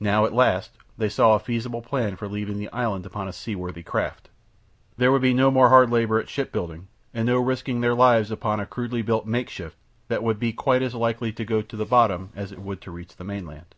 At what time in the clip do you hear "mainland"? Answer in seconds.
13.24-13.74